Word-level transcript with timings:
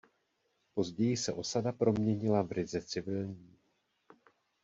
Později 0.73 1.17
se 1.17 1.33
osada 1.33 1.71
proměnila 1.71 2.41
v 2.41 2.51
ryze 2.51 2.81
civilní. 2.81 3.55